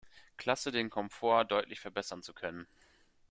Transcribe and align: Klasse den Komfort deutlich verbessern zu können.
Klasse 0.35 0.71
den 0.71 0.89
Komfort 0.89 1.45
deutlich 1.51 1.79
verbessern 1.79 2.23
zu 2.23 2.33
können. 2.33 2.65